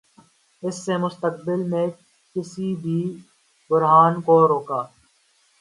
[0.63, 1.87] اس سے مستقبل میں
[2.35, 3.01] کسی بھی
[3.69, 4.81] بحران کو روکا